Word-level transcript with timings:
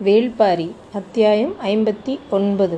வேள்பாரி 0.00 0.66
அத்தியாயம் 0.94 1.52
ஐம்பத்தி 1.62 2.18
ஒன்பது 2.30 2.76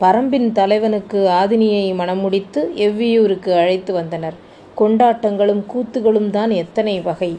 பரம்பின் 0.00 0.52
தலைவனுக்கு 0.52 1.18
ஆதினியை 1.32 1.94
மணமுடித்து 1.94 2.60
எவ்வியூருக்கு 2.76 3.50
அழைத்து 3.52 3.92
வந்தனர். 3.92 4.36
கொண்டாட்டங்களும் 4.76 5.62
கூத்துகளும் 5.72 6.30
தான் 6.30 6.50
எத்தனை 6.54 7.00
வகை! 7.00 7.30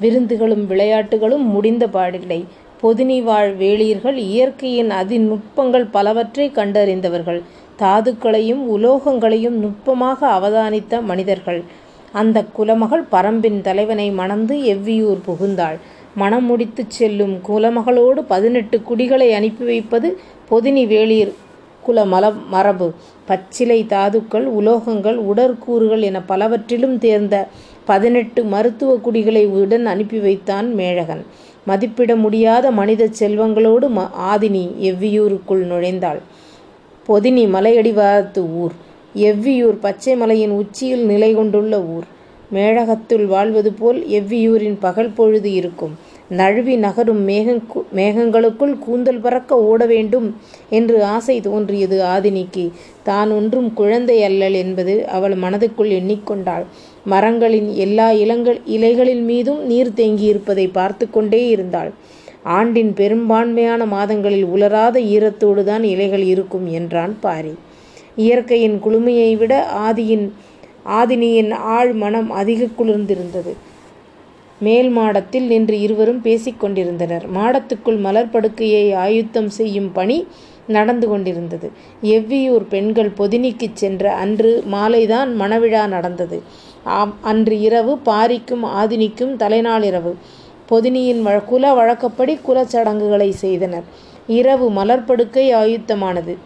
விருந்துகளும் 0.00 0.64
விளையாட்டுகளும் 0.66 1.44
முடிந்த 1.46 1.86
பாடில்லை. 1.86 2.40
பொதினி 2.82 3.22
வாழ் 3.22 3.52
வேளியர்கள் 3.54 4.16
இயற்கையின் 4.28 4.90
அதிநுட்பங்கள் 4.92 5.86
பலவற்றை 5.90 6.50
கண்டறிந்தவர்கள். 6.50 7.40
தாதுக்களையும் 7.78 8.64
உலோகங்களையும் 8.68 9.58
நுட்பமாக 9.58 10.20
அவதானித்த 10.38 11.02
மனிதர்கள். 11.02 11.60
அந்த 12.14 12.44
குலமகள் 12.52 13.04
பரம்பின் 13.12 13.60
தலைவனை 13.60 14.10
மணந்து 14.12 14.56
எவ்வியூர் 14.74 15.22
புகுந்தாள். 15.26 15.78
மணம் 16.16 16.46
முடித்துச் 16.50 16.94
செல்லும் 16.98 17.34
குலமகளோடு 17.48 18.20
பதினெட்டு 18.28 18.76
குடிகளை 18.82 19.28
அனுப்பி 19.32 19.64
வைப்பது 19.64 20.08
பொதினி 20.50 20.84
வேளிர் 20.92 21.32
குல 21.82 22.04
மல 22.04 22.24
மரபு. 22.48 22.86
பச்சிலை 23.28 23.86
தாதுக்கள் 23.86 24.46
உலோகங்கள் 24.58 25.18
உடற்கூறுகள் 25.30 26.00
என 26.00 26.20
பலவற்றிலும் 26.22 26.96
தேர்ந்த 26.98 27.34
பதினெட்டு 27.84 28.44
மருத்துவ 28.44 28.96
குடிகளை 28.96 29.46
உடன் 29.46 29.86
அனுப்பி 29.86 30.18
வைத்தான் 30.18 30.68
மேழகன். 30.74 31.22
மதிப்பிட 31.64 32.16
முடியாத 32.16 32.70
மனிதச் 32.70 33.18
செல்வங்களோடு 33.20 33.86
ம 33.88 34.00
ஆதினி 34.32 34.64
எவ்வியூருக்குள் 34.90 35.62
நுழைந்தாள். 35.72 36.20
பொதினி 37.08 37.44
மலையடிவாரத்து 37.54 38.42
ஊர். 38.54 38.74
எவ்வியூர் 39.14 39.78
பச்சை 39.80 40.16
மலையின் 40.16 40.50
உச்சியில் 40.50 41.04
நிலை 41.04 41.34
கொண்டுள்ள 41.34 41.82
ஊர். 41.94 42.06
மேழகத்துள் 42.54 43.24
வாழ்வது 43.26 43.72
போல் 43.72 44.06
எவ்வியூரின் 44.08 44.76
பகல் 44.80 45.10
பொழுது 45.10 45.52
இருக்கும். 45.52 45.94
நழுவி 46.30 46.76
நகரும் 46.76 47.22
மேகங்களுக்குள் 47.96 48.78
கூந்தல் 48.78 49.20
பறக்க 49.20 49.58
ஓட 49.62 49.86
வேண்டும் 49.86 50.28
என்று 50.70 51.04
ஆசை 51.04 51.40
தோன்றியது 51.40 52.02
ஆதினிக்கு. 52.04 52.64
தான் 53.02 53.30
ஒன்றும் 53.30 53.72
குழந்தை 53.72 54.22
அல்லள் 54.22 54.52
என்பது 54.54 54.94
அவள் 55.08 55.34
மனதுக்குள் 55.36 55.90
எண்ணிக்கொண்டாள். 55.98 56.64
மரங்களின் 57.04 57.68
எல்லா 57.76 58.08
இலைகளின் 58.76 59.24
மீதும் 59.24 59.66
நீர் 59.66 59.92
தேங்கியிருப்பதைப் 59.96 60.72
பார்த்துக் 60.72 61.12
கொண்டே 61.12 61.48
இருந்தாள். 61.48 61.90
ஆண்டின் 62.56 62.92
பெரும்பான்மையான 62.92 63.86
மாதங்களில் 63.86 64.44
உலராத 64.46 65.00
ஈரத்தோடுதான் 65.14 65.82
இலைகள் 65.84 66.24
இருக்கும் 66.24 66.66
என்றான் 66.70 67.16
பாரி. 67.20 67.54
இயற்கையின் 68.16 68.76
குளுமையை 68.84 69.36
விட 69.36 69.54
ஆதினியின் 70.86 71.52
ஆழ் 71.52 71.92
மனம் 71.92 72.30
அதிக 72.30 72.64
குளிர்ந்திருந்தது. 72.64 73.52
மேல் 74.60 74.88
மாடத்தில் 74.88 75.46
நின்று 75.46 75.80
இருவரும் 75.80 76.22
பேசிக் 76.22 76.60
கொண்டிருந்தனர். 76.60 77.24
மாடத்துக்குள் 77.34 77.98
மலர் 77.98 78.30
படுக்கையை 78.30 78.92
ஆயுத்தம் 78.92 79.48
செய்யும் 79.48 79.92
பணி 79.92 80.26
நடந்து 80.66 81.08
கொண்டிருந்தது. 81.08 81.70
எவ்வியூர் 82.02 82.66
பெண்கள் 82.68 83.12
பொதினிக்குச் 83.18 83.74
சென்ற 83.74 84.12
அன்று 84.12 84.64
மாலைதான் 84.72 85.40
மணவிழா 85.40 85.86
நடந்தது. 85.86 86.42
அன்று 87.20 87.60
இரவு 87.60 87.98
பாரிக்கும் 88.06 88.64
ஆதினிக்கும் 88.64 89.36
தலைநாளிரவு. 89.36 90.14
பொதினியின் 90.70 91.44
குல 91.44 91.74
வழக்கப்படி 91.74 92.38
குலச்சடங்குகளை 92.48 93.30
செய்தனர். 93.30 93.84
இரவு 94.26 94.70
மலர் 94.70 95.04
படுக்கை 95.04 95.54
ஆயுத்தமானது. 95.54 96.36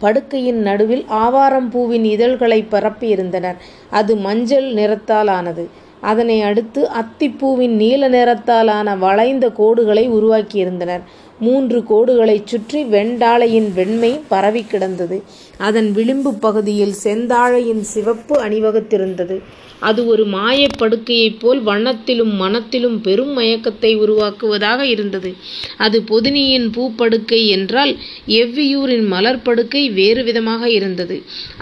படுக்கையின் 0.00 0.62
நடுவில் 0.62 1.04
ஆவாரம் 1.06 1.70
பூவின் 1.70 2.04
இதழ்களைப் 2.04 2.66
பரப்பியிருந்தனர். 2.70 3.56
அது 3.90 4.16
மஞ்சள் 4.16 4.72
நிறத்தால் 4.72 5.26
ஆனது. 5.26 5.68
அதனை 6.00 6.40
அடுத்து 6.42 6.88
அத்திப்பூவின் 7.00 7.68
நீல 7.68 8.08
நிறத்தாலான 8.08 8.96
வளைந்த 8.96 9.48
கோடுகளை 9.48 10.08
உருவாக்கியிருந்தனர். 10.08 11.00
மூன்று 11.40 11.80
கோடுகளைச் 11.80 12.46
சுற்றி 12.46 12.84
வெண்டாழையின் 12.84 13.72
வெண்மை 13.72 14.20
பரவிக் 14.28 14.70
கிடந்தது. 14.70 15.22
அதன் 15.58 15.92
விளிம்பு 15.92 16.34
பகுதியில் 16.34 16.94
செந்தாழையின் 17.04 17.80
சிவப்பு 17.80 18.44
அணிவகுத்திருந்தது. 18.44 19.42
அது 19.80 20.06
ஒரு 20.06 20.26
மாயப் 20.26 20.78
படுக்கையைப் 20.78 21.38
போல் 21.38 21.64
வண்ணத்திலும் 21.64 22.34
மணத்திலும் 22.34 23.00
பெரும் 23.00 23.38
மயக்கத்தை 23.38 23.92
உருவாக்குவதாக 23.96 24.80
இருந்தது. 24.86 25.30
அது 25.78 26.02
பொதினியின் 26.06 26.68
பூப்படுக்கை 26.70 27.46
என்றால் 27.48 27.92
எவ்வியூரின் 28.34 29.06
மலர்ப் 29.06 29.44
படுக்கை 29.44 29.90
வேறு 29.90 30.24
விதமாக 30.24 30.70
இருந்தது. 30.70 31.16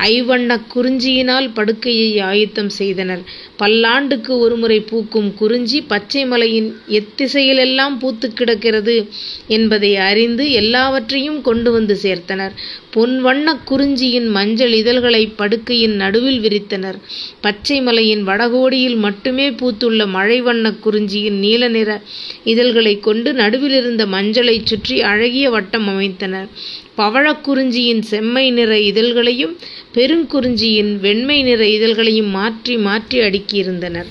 ஐவண்ணக் 0.09 0.67
குறிஞ்சியினால் 0.75 1.51
படுக்கையை 1.55 2.19
ஆயத்தம் 2.23 2.71
செய்தனர். 2.73 3.23
பல்லாண்டுக்கு 3.59 4.39
ஒருமுறை 4.39 4.81
பூக்கும் 4.83 5.35
குறிஞ்சி 5.35 5.81
பச்சை 5.85 6.27
மலையின் 6.27 6.69
எத்திசையிலெல்லாம் 6.91 7.99
பூத்துக் 7.99 8.37
கிடக்கிறது 8.37 8.97
என்பதை 9.49 9.97
அறிந்து 10.09 10.51
எல்லாவற்றையும் 10.53 11.41
கொண்டு 11.41 11.73
வந்து 11.73 11.99
சேர்த்தனர். 12.03 12.55
பொன்வண்ணக் 12.95 13.65
குறிஞ்சியின் 13.65 14.29
மஞ்சள் 14.29 14.73
இதழ்களைப் 14.73 15.37
படுக்கையின் 15.37 15.97
நடுவில் 15.97 16.41
விரித்தனர். 16.41 16.99
பச்சை 17.41 17.79
மலையின் 18.09 18.25
வடகோடியில் 18.25 18.97
மட்டுமே 18.97 19.51
பூத்துள்ள 19.51 20.07
மழை 20.07 20.43
வண்ணக் 20.43 20.83
குறிஞ்சியின் 20.87 21.39
நீல 21.39 21.69
நிற 21.69 22.01
இதழ்களைக் 22.45 23.01
கொண்டு 23.01 23.33
நடுவிலிருந்த 23.33 24.07
மஞ்சளைச் 24.07 24.67
சுற்றி 24.67 25.01
அழகிய 25.03 25.51
வட்டம் 25.51 25.89
அமைத்தனர். 25.89 26.49
பவழக்குறிஞ்சியின் 26.97 28.01
செம்மை 28.03 28.51
நிற 28.51 28.75
இதழ்களையும் 28.75 29.55
பெருங்குறிஞ்சியின் 29.95 31.01
வெண்மை 31.01 31.43
நிற 31.43 31.65
இதழ்களையும் 31.65 32.31
மாற்றி 32.31 32.77
மாற்றி 32.79 33.19
அடுக்கியிருந்தனர். 33.19 34.09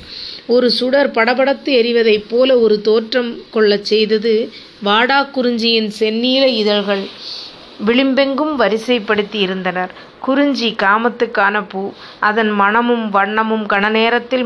ஒரு 0.48 0.72
சுடர் 0.72 1.12
படபடத்து 1.12 1.72
எரிவதைப் 1.74 2.30
போல 2.30 2.60
ஒரு 2.60 2.82
தோற்றம் 2.82 3.42
கொள்ளச் 3.52 3.86
செய்தது 3.86 4.50
வாடாக் 4.86 5.32
குறிஞ்சியின் 5.32 5.92
செந்நீல 6.00 6.46
இதழ்கள். 6.56 7.04
விளிம்பெங்கும் 7.86 8.54
வரிசைப்படுத்தி 8.60 9.40
இருந்தனர் 9.40 9.92
குறிஞ்சி 10.20 10.76
காமத்துக்கான 10.80 11.64
பூ. 11.68 11.82
அதன் 12.20 12.50
மணமும் 12.52 13.14
வண்ணமும் 13.14 13.66
கணநேரத்தில் 13.74 14.46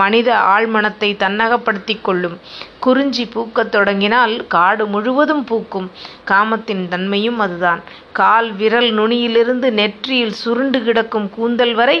மனித 0.00 0.28
ஆழ்மனத்தை 0.52 1.10
தன்னகப்படுத்தி 1.22 1.96
கொள்ளும். 2.02 2.36
குறிஞ்சி 2.80 3.24
பூக்கத் 3.34 3.68
தொடங்கினால் 3.68 4.46
காடு 4.46 4.86
முழுவதும் 4.86 5.44
பூக்கும். 5.44 5.88
காமத்தின் 6.24 6.88
தன்மையும் 6.88 7.38
அதுதான். 7.38 7.82
கால் 8.12 8.52
விரல் 8.52 8.90
நுனியிலிருந்து 8.94 9.68
நெற்றியில் 9.70 10.36
சுருண்டு 10.42 10.82
கிடக்கும் 10.82 11.28
கூந்தல் 11.30 11.74
வரை 11.74 11.98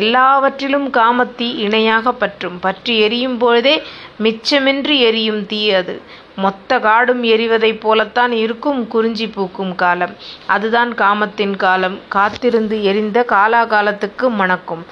எல்லாவற்றிலும் 0.00 0.88
காமத்தீ 0.92 1.48
இணையாகப் 1.66 2.20
பற்றும். 2.20 2.58
பற்றி 2.58 2.98
எரியும் 2.98 3.38
பொழுதே 3.38 3.76
மிச்சமின்றி 4.22 4.98
எரியும் 5.08 5.46
தீ 5.46 5.60
அது. 5.72 5.96
மொத்த 6.38 6.78
காடும் 6.78 7.22
எரிவதைப் 7.24 7.80
போலத்தான் 7.80 8.32
இருக்கும் 8.32 8.80
குறிஞ்சி 8.88 9.26
பூக்கும் 9.28 9.74
காலம். 9.74 10.14
அதுதான் 10.46 10.94
காமத்தின் 10.94 11.56
காலம். 11.56 11.96
காத்திருந்து 12.08 12.76
எரிந்த 12.82 13.24
காலாகாலத்துக்கு 13.28 14.26
மணக்கும். 14.40 14.84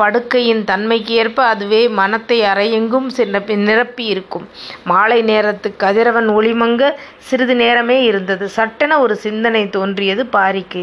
படுக்கையின் 0.00 0.62
தன்மைக்கு 0.64 1.14
ஏற்ப 1.22 1.44
அதுவே 1.44 1.82
மனத்தை 2.00 2.38
அறையெங்கும் 2.52 3.08
நிரப்பி 3.68 4.04
இருக்கும் 4.04 4.46
மாலை 4.84 5.20
நேரத்து 5.22 5.68
கதிரவன் 5.84 6.28
ஒளிமங்க 6.38 6.82
சிறிது 7.28 7.54
நேரமே 7.56 7.96
இருந்தது. 8.02 8.44
சட்டென 8.48 8.92
ஒரு 9.04 9.14
சிந்தனை 9.16 9.62
தோன்றியது 9.68 10.22
பாரிக்கு. 10.36 10.82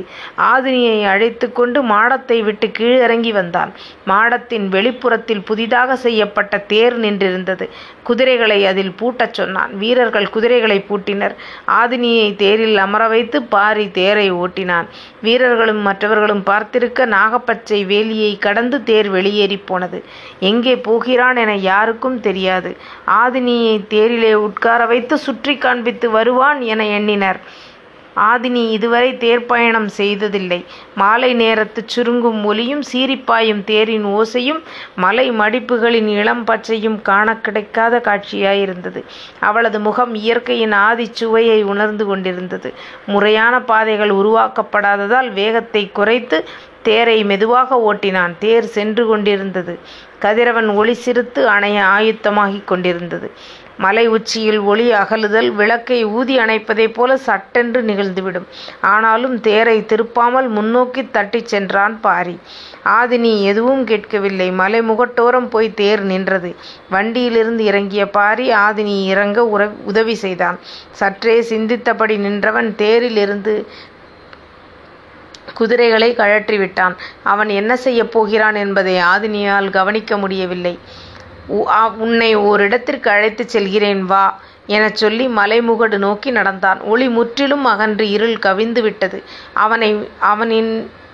ஆதினியை 0.51 0.97
அழைத்து 1.13 1.47
கொண்டு 1.51 1.79
மாடத்தை 1.83 2.37
விட்டு 2.41 2.67
கீழிறங்கி 2.79 3.31
வந்தான். 3.31 3.71
மாடத்தின் 4.07 4.67
வெளிப்புறத்தில் 4.75 5.43
புதிதாக 5.43 5.95
செய்யப்பட்ட 5.95 6.57
தேர் 6.73 6.97
நின்றிருந்தது. 6.99 7.67
குதிரைகளை 8.03 8.59
அதில் 8.65 8.93
பூட்டச் 8.99 9.37
சொன்னான். 9.39 9.71
வீரர்கள் 9.77 10.29
குதிரைகளை 10.29 10.79
பூட்டினர். 10.89 11.35
ஆதினியை 11.81 12.29
தேரில் 12.35 12.77
அமர 12.77 13.03
வைத்து 13.07 13.37
பாரி 13.55 13.87
தேரை 13.99 14.27
ஓட்டினான். 14.43 14.89
வீரர்களும் 15.21 15.81
மற்றவர்களும் 15.81 16.43
பார்த்திருக்க 16.51 17.07
நாகப்பச்சை 17.15 17.81
வேலியை 17.93 18.31
கடந்து 18.37 18.77
தேர் 18.83 19.04
வெளியேறிப் 19.09 19.67
போனது. 19.67 20.03
எங்கே 20.39 20.75
போகிறான் 20.75 21.35
என 21.35 21.55
யாருக்கும் 21.55 22.19
தெரியாது. 22.19 22.77
ஆதினியைத் 23.07 23.85
தேரிலே 23.89 24.33
உட்கார 24.33 24.85
வைத்து 24.85 25.17
சுற்றிக் 25.17 25.61
காண்பித்து 25.61 26.09
வருவான் 26.09 26.61
என 26.61 26.87
எண்ணினர். 26.87 27.39
ஆதினி 28.15 28.69
இதுவரை 28.69 29.13
தேர்ப்பயணம் 29.13 29.85
செய்ததில்லை. 29.85 30.65
மாலை 30.95 31.33
நேரத்து 31.33 31.85
சுருங்கும் 31.85 32.43
ஒலியும் 32.43 32.83
சீரிப்பாயும் 32.93 33.63
தேரின் 33.63 34.05
ஓசையும் 34.05 34.61
மலை 34.95 35.31
மடிப்புகளின் 35.31 36.07
இளம் 36.07 36.43
பச்சையும் 36.45 37.01
காண 37.01 37.37
கிடைக்காத 37.37 38.01
காட்சியாயிருந்தது. 38.05 39.03
அவளது 39.39 39.79
முகம் 39.79 40.15
இயற்கையின் 40.15 40.71
ஆதி 40.71 41.07
சுவையை 41.11 41.63
உணர்ந்து 41.63 42.05
கொண்டிருந்தது. 42.05 42.73
முறையான 43.05 43.61
பாதைகள் 43.61 44.09
உருவாக்கப்படாததால் 44.09 45.33
வேகத்தை 45.33 45.91
குறைத்து 45.91 46.45
தேரை 46.81 47.23
மெதுவாக 47.23 47.93
ஓட்டினான். 47.93 48.33
தேர் 48.39 48.63
சென்று 48.63 49.07
கொண்டிருந்தது. 49.07 49.79
கதிரவன் 50.25 50.69
ஒளி 50.73 50.95
சிறுத்து 51.05 51.43
அணைய 51.55 51.79
ஆயுத்தமாகிக் 51.97 52.67
கொண்டிருந்தது. 52.67 53.29
மலை 53.77 54.03
உச்சியில் 54.07 54.59
ஒளி 54.61 54.91
அகலுதல் 54.91 55.51
விளக்கை 55.51 56.05
ஊதி 56.15 56.37
அணைப்பதைப் 56.37 56.93
போல 56.93 57.17
சட்டென்று 57.17 57.81
நிகழ்ந்துவிடும். 57.81 58.45
ஆனாலும் 58.91 59.39
தேரை 59.39 59.77
திருப்பாமல் 59.81 60.47
முன்னோக்கித் 60.49 61.13
தட்டிச் 61.13 61.47
சென்றான் 61.47 61.95
பாரி. 62.01 62.35
ஆதினி 62.95 63.41
எதுவும் 63.43 63.83
கேட்கவில்லை. 63.83 64.51
மலை 64.51 64.81
முகட்டோரம் 64.81 65.49
போய் 65.49 65.73
தேர் 65.73 66.03
நின்றது. 66.03 66.51
வண்டியிலிருந்து 66.89 67.63
இறங்கிய 67.63 68.09
பாரி 68.09 68.47
ஆதினி 68.65 69.05
இறங்க 69.05 69.43
உதவி 69.85 70.15
செய்தான். 70.15 70.57
சற்றே 70.91 71.35
சிந்தித்தபடி 71.49 72.17
நின்றவன் 72.17 72.75
தேரிலிருந்து 72.77 73.53
குதிரைகளை 75.53 76.09
கழற்றிவிட்டான். 76.17 76.95
அவன் 77.23 77.49
என்ன 77.49 77.75
செய்யப் 77.75 78.11
போகிறான் 78.11 78.55
என்பதை 78.55 78.95
ஆதினியால் 79.13 79.69
கவனிக்க 79.69 80.17
முடியவில்லை. 80.17 80.73
உன்னை 82.05 82.29
ஓரிடத்திற்கு 82.37 83.07
அழைத்துச் 83.09 83.53
செல்கிறேன் 83.55 84.03
வா 84.03 84.25
எனச் 84.67 84.99
சொல்லி 85.01 85.25
மலைமுகடு 85.39 85.97
நோக்கி 85.97 86.29
நடந்தான். 86.31 86.79
ஒளி 86.91 87.07
முற்றிலும் 87.09 87.65
அகன்று 87.65 88.05
இருள் 88.09 88.37
கவிந்து 88.45 88.81
விட்டது. 88.81 89.17
அவனின் 90.31 90.71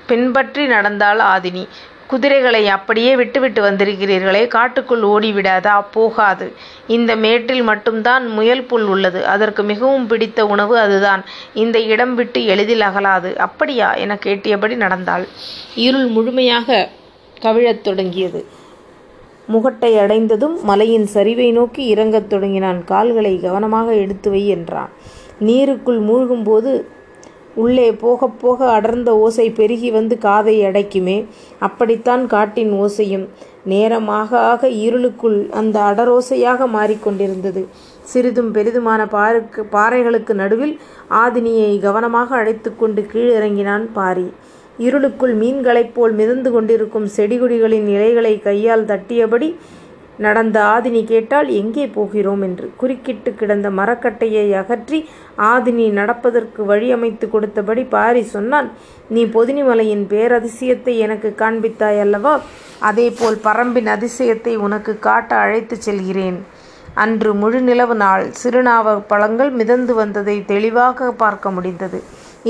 பின்பற்றி 0.10 0.64
நடந்தாள் 0.66 1.20
ஆதினி. 1.34 1.64
குதிரைகளை 2.12 2.68
அப்படியே 2.68 3.16
விட்டுவிட்டு 3.16 3.62
வந்திருக்கிறீர்களே 3.62 4.48
காட்டுக்குள் 4.48 5.02
ஓடிவிடாதா? 5.02 5.84
போகாது. 5.92 6.54
இந்த 6.88 7.16
மேட்டில் 7.16 7.62
மட்டும்தான் 7.62 8.28
முயல் 8.28 8.64
புல் 8.64 8.84
உள்ளது. 8.84 9.26
அதற்கு 9.26 9.64
மிகவும் 9.64 10.08
பிடித்த 10.08 10.46
உணவு 10.46 10.80
அதுதான். 10.80 11.24
இந்த 11.54 11.80
இடம் 11.80 12.16
விட்டு 12.16 12.46
எளிதில் 12.46 12.80
அகலாது. 12.80 13.36
அப்படியா? 13.36 13.94
என 13.94 14.18
கேட்டியபடி 14.26 14.76
நடந்தாள். 14.76 15.28
இருள் 15.76 16.06
முழுமையாக 16.06 16.90
கவிழத் 17.42 17.84
தொடங்கியது. 17.84 18.46
முகட்டை 19.54 20.00
அடைந்ததும் 20.00 20.64
மலையின் 20.64 21.08
சரிவை 21.14 21.52
நோக்கி 21.52 21.86
இறங்கத் 21.86 22.30
தொடங்கினான். 22.30 22.84
கால்களை 22.84 23.40
கவனமாக 23.40 23.96
எடுத்து 23.96 24.30
வை 24.30 24.48
என்றான். 24.48 24.90
நீருக்குள் 25.40 26.00
மூழ்கும்போது 26.00 26.82
உள்ளே 27.56 27.92
போகப் 27.92 28.40
போக 28.42 28.70
அடர்ந்த 28.72 29.18
ஓசை 29.18 29.50
பெருகி 29.50 29.92
வந்து 29.92 30.18
காதை 30.18 30.64
அடைக்குமே 30.64 31.26
அப்படித்தான் 31.60 32.28
காட்டின் 32.28 32.74
ஓசையும். 32.84 33.26
நேரமாக 33.64 34.40
ஆக 34.40 34.70
இருளுக்குள் 34.70 35.50
அந்த 35.50 35.80
அடரோசையாக 35.80 36.68
மாறிக்கொண்டிருந்தது 36.78 37.64
சிறிதும் 38.12 38.54
பெரிதுமான 38.54 39.02
பாறைகளுக்கு 39.72 40.34
நடுவில் 40.34 40.80
ஆதினியை 41.10 41.80
கவனமாக 41.80 42.36
அழைத்து 42.36 42.72
கொண்டு 42.76 43.06
கீழிறங்கினான் 43.14 43.86
பாரி. 43.94 44.28
இருளுக்குள் 44.78 45.34
மீன்களைப் 45.36 45.94
போல் 45.94 46.12
மிதந்து 46.12 46.52
கொண்டிருக்கும் 46.52 47.08
செடி 47.08 47.38
கொடிகளின் 47.40 48.42
கையால் 48.42 48.86
தட்டியபடி 48.86 49.56
நடந்த 50.26 50.58
ஆதினி 50.74 51.02
கேட்டால் 51.12 51.50
எங்கே 51.60 51.86
போகிறோம் 51.98 52.44
என்று. 52.48 52.68
குறுக்கிட்டு 52.78 53.32
கிடந்த 53.40 53.68
மரக்கட்டையை 53.80 54.46
அகற்றி 54.62 55.00
ஆதினி 55.52 55.86
நடப்பதற்கு 56.00 56.62
வழி 56.66 56.90
கொடுத்தபடி 57.34 57.84
பாரி 57.90 58.24
சொன்னான் 58.36 58.68
நீ 59.10 59.24
பொதினிமலையின் 59.36 60.04
பேரதிசயத்தை 60.14 60.94
எனக்கு 61.06 61.32
காண்பித்தாய் 61.38 62.02
அல்லவா? 62.06 62.34
அதேபோல் 62.90 63.38
பரம்பின் 63.44 63.90
அதிசயத்தை 63.96 64.54
உனக்கு 64.68 64.94
காட்ட 65.08 65.32
அழைத்துச் 65.36 65.86
செல்கிறேன். 65.88 66.40
அன்று 67.04 67.32
முழுநிலவு 67.34 67.96
நாள். 68.04 68.26
சிறுநாவ 68.42 68.96
பழங்கள் 69.08 69.52
மிதந்து 69.60 69.94
வந்ததை 69.94 70.38
தெளிவாக 70.46 71.12
பார்க்க 71.24 71.52
முடிந்தது. 71.52 72.00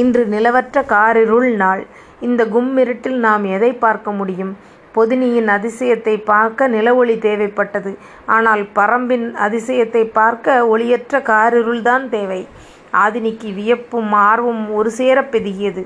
இன்று 0.01 0.24
நிலவற்ற 0.25 0.83
காரிருள் 0.85 1.50
நாள். 1.63 1.83
இந்த 2.27 2.41
கும்மிருட்டில் 2.45 3.19
நாம் 3.27 3.45
எதை 3.57 3.71
பார்க்க 3.85 4.12
முடியும்? 4.12 4.53
பொதினியின் 4.95 5.47
அதிசயத்தை 5.47 6.23
பார்க்க 6.23 6.67
நில 6.67 6.95
ஒளி 6.95 7.15
தேவைப்பட்டது. 7.15 7.97
ஆனால் 8.25 8.63
பரம்பின் 8.63 9.33
அதிசயத்தைப் 9.35 10.13
பார்க்க 10.13 10.77
ஒளியற்ற 10.77 11.19
காரிருள்தான் 11.21 12.09
தேவை. 12.09 12.47
ஆதினிக்கு 12.93 13.53
வியப்பும் 13.53 14.11
ஆர்வம் 14.11 14.73
ஒரு 14.73 14.89
சேரப் 14.89 15.35
பெருகியது. 15.35 15.85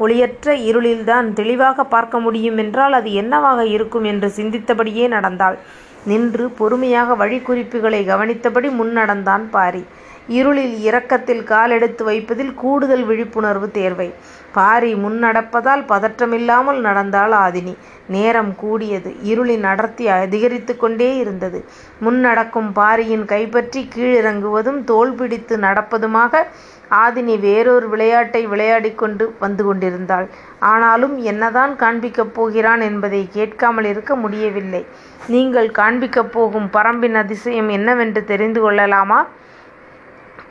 ஒளியற்ற 0.00 0.54
இருளில்தான் 0.54 1.32
தெளிவாகப் 1.32 1.90
பார்க்க 1.90 2.20
முடியும் 2.20 2.56
என்றால் 2.56 2.92
அது 2.92 3.12
என்னவாக 3.12 3.66
இருக்கும் 3.66 4.04
என்று 4.04 4.32
சிந்தித்தபடியே 4.36 5.08
நடந்தாள். 5.08 5.58
நின்று 6.04 6.50
பொறுமையாக 6.50 7.26
வழிக்குறிப்புகளை 7.26 8.04
கவனித்தபடி 8.04 8.70
முன் 8.70 8.92
நடந்தான் 8.92 9.50
பாரி. 9.50 9.84
இருளில் 10.28 10.80
இறக்கத்தில் 10.80 11.42
காலெடுத்து 11.42 12.04
வைப்பதில் 12.04 12.54
கூடுதல் 12.54 13.04
விழிப்புணர்வு 13.04 13.70
தேர்வை 13.70 14.14
பாரி 14.52 14.94
முன் 14.94 15.18
நடப்பதால் 15.24 15.82
பதற்றமில்லாமல் 15.88 16.78
நடந்தாள் 16.80 17.30
ஆதினி. 17.30 17.74
நேரம் 18.06 18.54
கூடியது. 18.56 19.16
இருளின் 19.24 19.62
அடர்த்தி 19.62 20.08
அதிகரித்து 20.08 20.76
கொண்டே 20.76 21.16
இருந்தது. 21.16 21.64
முன் 22.00 22.20
நடக்கும் 22.20 22.72
பாரியின் 22.72 23.24
கைப்பற்றி 23.24 23.88
கீழிறங்குவதும் 23.94 24.84
தோள் 24.84 25.12
பிடித்து 25.12 25.56
நடப்பதுமாக 25.56 26.42
ஆதினி 26.90 27.40
வேறொரு 27.40 27.88
விளையாட்டை 27.88 28.46
விளையாடி 28.46 28.94
கொண்டு 28.94 29.34
வந்து 29.38 29.64
கொண்டிருந்தாள். 29.64 30.28
ஆனாலும் 30.58 31.18
என்னதான் 31.18 31.72
காண்பிக்கப் 31.74 32.34
போகிறான் 32.34 32.80
என்பதை 32.80 33.28
கேட்காமல் 33.30 33.84
இருக்க 33.84 34.16
முடியவில்லை. 34.16 34.86
நீங்கள் 35.26 35.70
காண்பிக்கப் 35.70 36.32
போகும் 36.32 36.68
பரம்பின் 36.72 37.14
அதிசயம் 37.14 37.68
என்னவென்று 37.68 38.24
தெரிந்து 38.24 38.60
கொள்ளலாமா? 38.60 39.26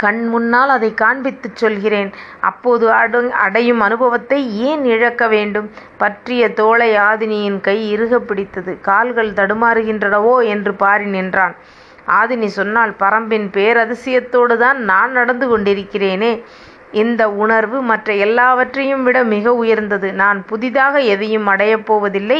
கண் 0.06 0.24
முன்னால் 0.28 0.70
அதை 0.70 0.90
காண்பித்துச் 1.02 1.62
சொல்கிறேன். 1.64 2.10
அப்போது 2.42 2.86
அடையும் 3.46 3.80
அனுபவத்தை 3.80 4.40
ஏன் 4.60 4.86
இழக்க 4.86 5.28
வேண்டும்? 5.28 5.68
பற்றிய 5.98 6.50
தோளை 6.54 6.90
ஆதினியின் 7.00 7.60
கை 7.62 7.78
இறுகப் 7.90 8.28
பிடித்தது. 8.28 8.74
கால்கள் 8.82 9.32
தடுமாறுகின்றனவோ 9.32 10.36
என்று 10.46 10.74
பாரி 10.76 11.06
நின்றான். 11.06 11.56
ஆதினி 12.20 12.50
சொன்னால் 12.58 12.94
பரம்பின் 13.00 13.48
பேரதிசயத்தோடுதான் 13.56 14.80
நான் 14.92 15.12
நடந்து 15.12 15.46
கொண்டிருக்கிறேனே. 15.48 16.34
இந்த 16.94 17.24
உணர்வு 17.36 17.82
மற்ற 17.82 18.10
எல்லாவற்றையும் 18.26 19.04
விட 19.04 19.24
மிக 19.24 19.54
உயர்ந்தது. 19.54 20.10
நான் 20.14 20.46
புதிதாக 20.46 21.00
எதையும் 21.14 21.48
அடையப் 21.48 21.86
போவதில்லை 21.86 22.40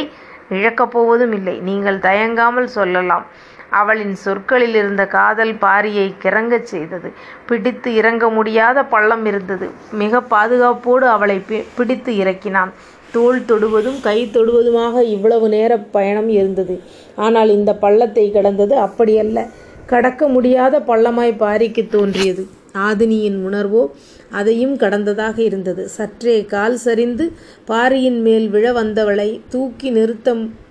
இழக்கப் 0.50 0.90
போவதும் 0.90 1.32
இல்லை 1.32 1.54
நீங்கள் 1.60 1.98
தயங்காமல் 1.98 2.72
சொல்லலாம். 2.76 3.24
அவளின் 3.70 4.14
சொற்களில் 4.14 4.74
இருந்த 4.74 5.06
காதல் 5.06 5.54
பாரியை 5.54 6.06
கிறங்கச் 6.22 6.68
செய்தது. 6.72 7.08
பிடித்து 7.46 7.94
இறங்க 7.94 8.28
முடியாத 8.30 8.84
பள்ளம் 8.84 9.24
இருந்தது. 9.26 9.68
மிக 9.92 10.20
பாதுகாப்போடு 10.30 11.06
அவளை 11.16 11.38
பிடித்து 11.76 12.12
இறக்கினான். 12.16 12.72
தோள் 13.12 13.40
தொடுவதும் 13.44 14.00
கை 14.00 14.18
தொடுவதுமாக 14.26 15.02
இவ்வளவு 15.02 15.48
நேர 15.48 15.78
பயணம் 15.78 16.28
இருந்தது. 16.28 16.74
ஆனால் 17.16 17.48
இந்த 17.48 17.74
பள்ளத்தை 17.74 18.30
கடந்தது 18.30 18.76
அப்படியல்ல. 18.78 19.48
கடக்க 19.86 20.28
முடியாத 20.28 20.78
பள்ளமாய் 20.80 21.40
பாரிக்கு 21.42 21.88
தோன்றியது. 21.88 22.44
ஆதினியின் 22.78 23.38
உணர்வோ 23.48 23.82
அதையும் 24.30 24.76
கடந்ததாக 24.76 25.38
இருந்தது. 25.38 25.88
சற்றே 25.88 26.44
கால் 26.44 26.76
சரிந்து 26.76 27.32
பாரியின் 27.64 28.20
மேல் 28.20 28.48
விழ 28.48 28.72
வந்தவளை 28.72 29.40
தூக்கி 29.48 29.90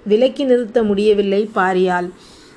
விலக்கி 0.04 0.44
நிறுத்த 0.44 0.84
முடியவில்லை 0.84 1.50
பாரியால். 1.56 2.10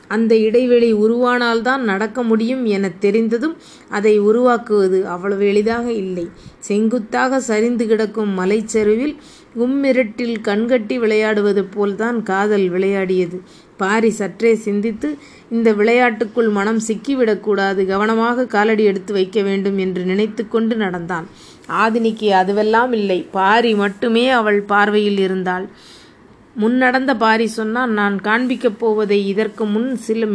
அந்த 0.09 0.33
இடைவெளி 0.37 0.91
உருவானால்தான் 0.95 1.83
நடக்க 1.91 2.23
முடியும் 2.23 2.65
என 2.67 2.91
தெரிந்ததும் 2.99 3.57
அதை 3.89 4.19
உருவாக்குவது 4.19 5.07
அவ்வளவு 5.07 5.47
எளிதாக 5.47 5.87
இல்லை. 6.03 6.27
செங்குத்தாக 6.59 7.41
சரிந்து 7.41 7.87
கிடக்கும் 7.87 8.33
மலைச்சரிவில் 8.39 9.17
உம்மிரட்டில் 9.59 10.37
கண்கட்டி 10.43 10.97
விளையாடுவது 10.99 11.65
போல்தான் 11.65 12.23
காதல் 12.23 12.67
விளையாடியது. 12.71 13.39
பாரி 13.77 14.11
சற்றே 14.11 14.55
சிந்தித்து 14.55 15.09
இந்த 15.51 15.73
விளையாட்டுக்குள் 15.73 16.49
மனம் 16.49 16.81
சிக்கிவிடக்கூடாது 16.89 17.87
கவனமாக 17.87 18.47
காலடி 18.47 18.85
எடுத்து 18.85 19.13
வைக்க 19.13 19.43
வேண்டும் 19.43 19.79
என்று 19.79 20.05
நினைத்து 20.05 20.49
கொண்டு 20.49 20.77
நடந்தான். 20.77 21.29
ஆதினிக்கு 21.83 22.29
அதுவெல்லாம் 22.41 22.93
இல்லை. 22.93 23.21
பாரி 23.31 23.75
மட்டுமே 23.75 24.29
அவள் 24.29 24.61
பார்வையில் 24.61 25.19
இருந்தாள். 25.19 25.69
முன் 26.59 26.77
நடந்த 26.77 27.17
பாரி 27.17 27.47
சொன்னான் 27.47 27.93
நான் 27.93 28.21
காண்பிக்கப் 28.23 28.79
போவதை 28.79 29.29
இதற்கு 29.29 29.65
முன் 29.65 29.97
சில 29.97 30.27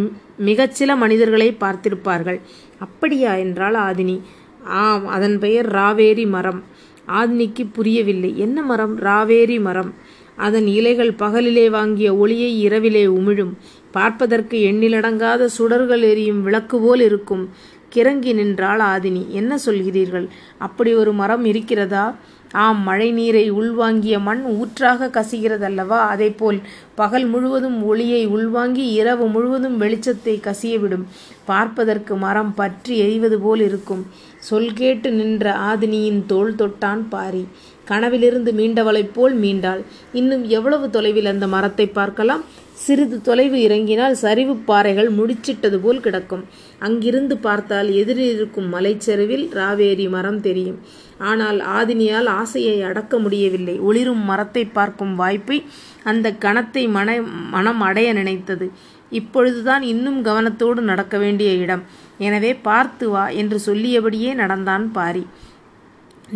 மிகச்சில 0.45 0.97
மனிதர்களை 0.97 1.57
பார்த்திருப்பார்கள். 1.59 2.41
அப்படியா? 2.79 3.33
என்றாள் 3.33 3.73
ஆதினி. 3.73 4.21
ஆம் 4.63 5.07
அதன் 5.07 5.39
பெயர் 5.39 5.71
ராவேரி 5.71 6.27
மரம். 6.27 6.63
ஆதினிக்கு 7.07 7.65
புரியவில்லை. 7.73 8.37
என்ன 8.37 8.61
மரம்? 8.61 8.99
ராவேரி 8.99 9.61
மரம். 9.61 9.93
அதன் 10.35 10.67
இலைகள் 10.67 11.11
பகலிலே 11.11 11.69
வாங்கிய 11.69 12.15
ஒளியை 12.15 12.61
இரவிலே 12.61 13.05
உமிழும். 13.05 13.53
பார்ப்பதற்கு 13.91 14.57
எண்ணிலடங்காத 14.71 15.45
சுடர்கள் 15.45 16.01
எரியும் 16.01 16.43
விளக்கு 16.43 16.79
போல் 16.79 16.99
இருக்கும். 16.99 17.49
கிறங்கி 17.95 18.33
நின்றாள் 18.33 18.79
ஆதினி. 18.79 19.27
என்ன 19.27 19.57
சொல்கிறீர்கள்? 19.65 20.27
அப்படி 20.57 20.93
ஒரு 20.93 21.13
மரம் 21.13 21.45
இருக்கிறதா? 21.45 22.15
ஆம் 22.53 22.83
மழை 22.83 23.11
நீரை 23.11 23.51
உள்வாங்கிய 23.51 24.21
மண் 24.21 24.43
ஊற்றாக 24.45 25.07
கசிகிறதல்லவா 25.07 25.99
அதேபோல் 26.07 26.59
பகல் 26.95 27.25
முழுவதும் 27.25 27.83
ஒளியை 27.83 28.25
உள்வாங்கி 28.25 28.91
இரவு 28.91 29.27
முழுவதும் 29.27 29.81
வெளிச்சத்தை 29.81 30.39
கசியவிடும். 30.39 31.03
பார்ப்பதற்கு 31.45 32.15
மரம் 32.15 32.53
பற்றி 32.53 32.97
எரிவது 32.97 33.39
போல் 33.39 33.59
இருக்கும். 33.59 34.05
சொல் 34.39 34.73
கேட்டு 34.73 35.11
நின்ற 35.11 35.57
ஆதினியின் 35.57 36.25
தோல் 36.25 36.55
தொட்டான் 36.55 37.01
பாரி. 37.09 37.47
கனவிலிருந்து 37.85 38.51
மீண்டவளைப் 38.51 39.13
போல் 39.13 39.39
மீண்டாள். 39.39 39.83
இன்னும் 40.13 40.49
எவ்வளவு 40.49 40.89
தொலைவில் 40.89 41.25
அந்த 41.25 41.47
மரத்தைப் 41.47 41.93
பார்க்கலாம்? 41.93 42.43
சிறிது 42.85 43.17
தொலைவு 43.27 43.57
இறங்கினால் 43.65 44.15
சரிவு 44.23 44.53
பாறைகள் 44.69 45.09
முடிச்சிட்டது 45.17 45.77
போல் 45.83 46.01
கிடக்கும். 46.05 46.43
அங்கிருந்து 46.87 47.35
பார்த்தால் 47.45 47.89
எதிரிருக்கும் 48.01 48.67
மலைச்சரிவில் 48.75 49.45
ராவேரி 49.59 50.07
மரம் 50.15 50.39
தெரியும். 50.47 50.79
ஆனால் 51.31 51.59
ஆதினியால் 51.77 52.29
ஆசையை 52.39 52.77
அடக்க 52.89 53.19
முடியவில்லை. 53.25 53.75
ஒளிரும் 53.89 54.23
மரத்தை 54.31 54.63
பார்க்கும் 54.77 55.13
வாய்ப்பை 55.21 55.59
அந்த 56.11 56.27
கணத்தை 56.45 56.83
மன 56.97 57.15
மனம் 57.55 57.83
அடைய 57.89 58.09
நினைத்தது. 58.19 58.67
இப்பொழுதுதான் 59.19 59.83
இன்னும் 59.93 60.19
கவனத்தோடு 60.27 60.81
நடக்க 60.91 61.15
வேண்டிய 61.23 61.49
இடம். 61.63 61.83
எனவே 62.27 62.51
பார்த்து 62.67 63.07
வா 63.13 63.23
என்று 63.41 63.57
சொல்லியபடியே 63.67 64.31
நடந்தான் 64.43 64.85
பாரி. 64.97 65.23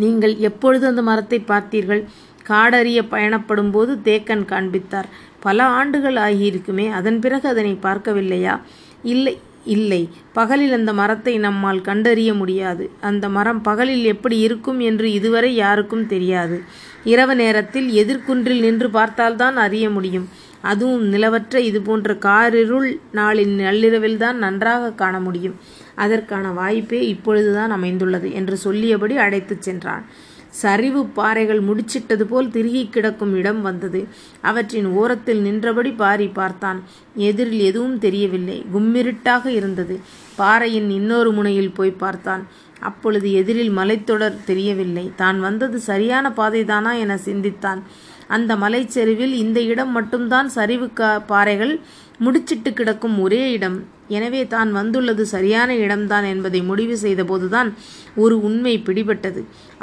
நீங்கள் 0.02 0.34
எப்பொழுது 0.48 0.84
அந்த 0.90 1.02
மரத்தை 1.02 1.38
பார்த்தீர்கள்? 1.52 2.02
காடறிய 2.48 3.08
பயணப்படும் 3.08 3.70
போது 3.70 3.98
தேக்கன் 4.04 4.44
காண்பித்தார். 4.44 5.08
பல 5.40 5.64
ஆண்டுகள் 5.64 6.14
ஆகியிருக்குமே 6.14 6.90
அதன் 6.90 7.20
பிறகு 7.20 7.48
அதனை 7.48 7.78
பார்க்கவில்லையா? 7.82 8.60
இல்லை 9.02 9.40
இல்லை. 9.64 10.08
பகலில் 10.32 10.72
அந்த 10.72 10.92
மரத்தை 10.92 11.38
நம்மால் 11.38 11.80
கண்டறிய 11.80 12.34
முடியாது. 12.34 12.90
அந்த 13.00 13.28
மரம் 13.28 13.62
பகலில் 13.62 14.04
எப்படி 14.04 14.38
இருக்கும் 14.38 14.80
என்று 14.80 15.12
இதுவரை 15.12 15.54
யாருக்கும் 15.54 16.06
தெரியாது. 16.06 16.62
இரவு 17.04 17.34
நேரத்தில் 17.34 17.88
எதிர்குன்றில் 17.90 18.60
நின்று 18.60 18.90
பார்த்தால்தான் 18.90 19.56
அறிய 19.56 19.90
முடியும். 19.90 20.28
அதுவும் 20.60 21.12
நிலவற்ற 21.12 21.56
இதுபோன்ற 21.56 22.14
காரிருள் 22.14 23.00
நாளின் 23.12 23.54
நள்ளிரவில்தான் 23.58 24.32
நன்றாக 24.32 24.92
காண 24.92 25.20
முடியும். 25.20 25.56
அதற்கான 25.94 26.50
வாய்ப்பே 26.50 27.08
இப்பொழுதுதான் 27.08 27.70
அமைந்துள்ளது 27.70 28.32
என்று 28.32 28.56
சொல்லியபடி 28.56 29.16
அழைத்துச் 29.16 29.62
சென்றான். 29.62 30.06
சரிவு 30.62 31.00
பாறைகள் 31.18 31.60
முடிச்சிட்டது 31.68 32.24
போல் 32.30 32.52
திருகி 32.54 32.82
கிடக்கும் 32.88 33.34
இடம் 33.40 33.60
வந்தது. 33.68 34.00
அவற்றின் 34.50 34.88
ஓரத்தில் 35.00 35.42
நின்றபடி 35.46 35.92
பாரி 36.02 36.28
பார்த்தான். 36.38 36.80
எதிரில் 37.28 37.62
எதுவும் 37.70 37.98
தெரியவில்லை. 38.06 38.58
கும்மிருட்டாக 38.74 39.46
இருந்தது. 39.58 39.96
பாறையின் 40.40 40.90
இன்னொரு 40.98 41.32
முனையில் 41.38 41.76
போய் 41.78 42.00
பார்த்தான். 42.04 42.44
அப்பொழுது 42.88 43.28
எதிரில் 43.40 43.72
மலைத்தொடர் 43.78 44.44
தெரியவில்லை. 44.50 45.06
தான் 45.22 45.38
வந்தது 45.46 45.78
சரியான 45.90 46.26
பாதைதானா 46.36 46.92
என 47.04 47.16
சிந்தித்தான். 47.28 47.80
அந்த 48.36 48.52
மலைச்சரிவில் 48.64 49.34
இந்த 49.44 49.58
இடம் 49.72 49.92
மட்டும்தான் 49.96 50.48
சரிவு 50.56 50.88
கா 50.98 51.10
பாறைகள் 51.30 51.74
முடிச்சிட்டு 52.24 52.70
கிடக்கும் 52.72 53.16
ஒரே 53.24 53.42
இடம். 53.56 53.78
எனவே 54.16 54.40
தான் 54.52 54.70
வந்துள்ளது 54.78 55.22
சரியான 55.32 55.70
இடம்தான் 55.84 56.26
என்பதை 56.32 56.60
முடிவு 56.70 56.94
செய்தபோதுதான் 57.02 57.70
ஒரு 58.22 58.36
உண்மை 58.48 58.74
பிடிபட்டது. 58.86 59.40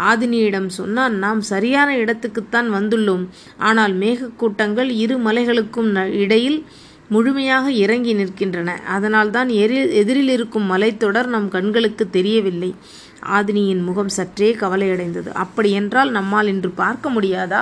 ஆதினியிடம் 0.09 0.69
சொன்னான் 0.79 1.15
நாம் 1.25 1.41
சரியான 1.51 1.89
இடத்துக்குத்தான் 2.03 2.69
வந்துள்ளோம். 2.77 3.23
ஆனால் 3.69 3.93
மேகக்கூட்டங்கள் 4.03 4.89
இரு 5.03 5.17
மலைகளுக்கும் 5.27 5.91
இடையில் 6.23 6.59
முழுமையாக 7.13 7.65
இறங்கி 7.83 8.13
நிற்கின்றன. 8.19 8.69
அதனால்தான் 8.95 9.49
எரி 9.63 9.79
எதிரில் 10.01 10.31
இருக்கும் 10.37 10.69
மலைத்தொடர் 10.73 11.29
நம் 11.35 11.49
கண்களுக்கு 11.55 12.05
தெரியவில்லை. 12.17 12.71
ஆதினியின் 13.37 13.83
முகம் 13.89 14.13
சற்றே 14.17 14.49
கவலையடைந்தது. 14.63 15.29
அப்படியென்றால் 15.43 16.11
நம்மால் 16.19 16.51
இன்று 16.53 16.71
பார்க்க 16.83 17.09
முடியாதா? 17.09 17.61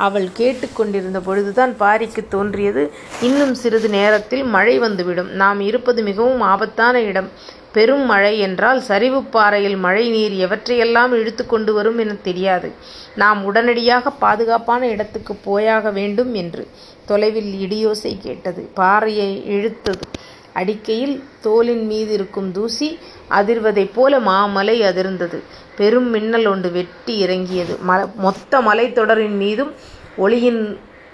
அவள் 0.00 0.28
கேட்டுக்கொண்டிருந்த 0.32 1.20
பொழுதுதான் 1.20 1.72
பாரிக்கு 1.80 2.22
தோன்றியது. 2.28 2.82
இன்னும் 3.20 3.54
சிறிது 3.54 3.88
நேரத்தில் 3.88 4.44
மழை 4.44 4.78
வந்துவிடும். 4.78 5.30
நாம் 5.32 5.60
இருப்பது 5.60 6.02
மிகவும் 6.02 6.40
ஆபத்தான 6.40 7.00
இடம். 7.00 7.28
பெரும் 7.72 8.06
மழை 8.06 8.38
என்றால் 8.38 8.80
சரிவுப் 8.88 9.30
பாறையில் 9.30 9.76
மழை 9.76 10.10
நீர் 10.10 10.36
எவற்றையெல்லாம் 10.46 11.12
இழுத்து 11.12 11.46
கொண்டு 11.46 11.72
வரும் 11.72 11.98
என 11.98 12.14
தெரியாது. 12.14 12.70
நாம் 13.16 13.44
உடனடியாக 13.44 14.10
பாதுகாப்பான 14.10 14.88
இடத்துக்கு 14.88 15.34
போயாக 15.34 15.90
வேண்டும் 15.90 16.34
என்று 16.34 16.64
தொலைவில் 17.06 17.52
இடியோசை 17.66 18.12
கேட்டது. 18.20 18.62
பாறையை 18.74 19.30
இழுத்தது. 19.48 20.06
அடிக்கையில் 20.52 21.16
தோலின் 21.44 21.84
மீது 21.84 22.12
இருக்கும் 22.12 22.52
தூசி 22.52 22.88
அதிர்வதைப் 23.30 23.92
போல 23.94 24.20
மாமலை 24.20 24.76
அதிர்ந்தது. 24.82 25.38
பெரும் 25.76 26.10
மின்னல் 26.10 26.46
ஒன்று 26.46 26.70
வெட்டி 26.70 27.16
இறங்கியது. 27.16 27.74
ம 27.88 27.92
மொத்த 28.16 28.60
மலைத்தொடரின் 28.60 29.36
மீதும் 29.36 29.72
ஒளியின் 30.16 30.62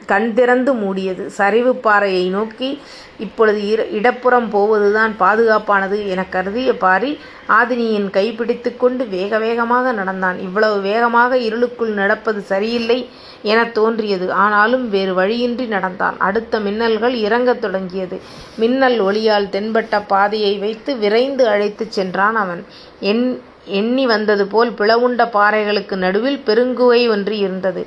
கண் 0.07 0.35
திறந்து 0.35 0.73
மூடியது. 0.75 1.27
சரிவு 1.27 1.75
பாறையை 1.75 2.29
நோக்கி 2.29 2.81
இப்பொழுது 3.19 3.61
இர 3.61 3.93
இடப்புறம் 3.93 4.49
போவதுதான் 4.51 5.17
பாதுகாப்பானது 5.21 6.09
என 6.09 6.25
கருதிய 6.31 6.73
பாரி 6.77 7.19
ஆதினியின் 7.49 8.11
கைப்பிடித்து 8.11 8.77
கொண்டு 8.77 9.07
வேக 9.07 9.39
வேகமாக 9.39 9.93
நடந்தான். 9.93 10.39
இவ்வளவு 10.39 10.81
வேகமாக 10.81 11.39
இருளுக்குள் 11.39 11.93
நடப்பது 11.93 12.41
சரியில்லை 12.41 13.09
என 13.43 13.67
தோன்றியது. 13.67 14.33
ஆனாலும் 14.33 14.91
வேறு 14.91 15.15
வழியின்றி 15.15 15.65
நடந்தான். 15.65 16.17
அடுத்த 16.19 16.61
மின்னல்கள் 16.61 17.15
இறங்கத் 17.27 17.61
தொடங்கியது. 17.61 18.21
மின்னல் 18.57 18.99
ஒளியால் 19.03 19.49
தென்பட்ட 19.49 20.03
பாதையை 20.07 20.59
வைத்து 20.59 20.97
விரைந்து 20.97 21.49
அழைத்துச் 21.49 21.93
சென்றான் 21.93 22.37
அவன். 22.37 22.65
என் 23.01 23.43
எண்ணி 23.67 24.07
வந்தது 24.07 24.47
போல் 24.47 24.71
பிளவுண்ட 24.71 25.25
பாறைகளுக்கு 25.33 25.97
நடுவில் 25.97 26.43
பெருங்குகை 26.47 27.09
ஒன்று 27.09 27.39
இருந்தது. 27.39 27.87